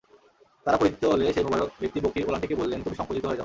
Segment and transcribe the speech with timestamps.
[0.65, 3.39] তারা পরিতৃপ্ত হলে সেই মুবারক ব্যক্তি বকরীর ওলানটিকে বললেন, তুমি সংকুচিত হয়ে যাও।